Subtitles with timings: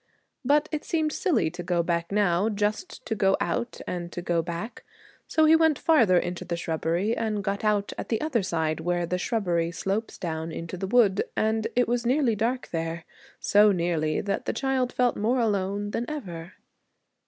[0.43, 4.41] But it seemed silly to go back now, just to go out and to go
[4.41, 4.83] back.
[5.27, 9.05] So he went farther into the shrubbery and got out at the other side where
[9.05, 13.05] the shrubbery slopes down into the wood, and it was nearly dark there
[13.39, 16.53] so nearly that the child felt more alone than ever.